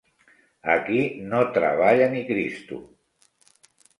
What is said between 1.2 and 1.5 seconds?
no